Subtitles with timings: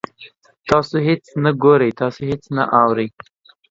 [0.69, 3.07] تاسو هیڅ نه ګورئ، تاسو هیڅ نه اورئ